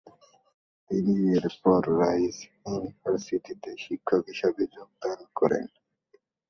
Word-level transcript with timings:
তিনি 0.91 1.13
এরপর 1.37 1.81
রাইস 2.01 2.37
ইউনিভার্সিটিতে 2.65 3.71
শিক্ষক 3.77 4.21
হিসেবে 4.31 4.63
যোগদান 4.75 5.19
করেন। 5.35 5.65